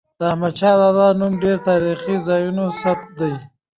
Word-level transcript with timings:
د 0.19 0.21
احمدشاه 0.31 0.75
بابا 0.81 1.07
په 1.13 1.17
نوم 1.19 1.33
ډیري 1.41 1.59
تاریخي 1.69 2.15
ځایونه 2.27 2.63
ثبت 2.81 3.09
دي. 3.19 3.33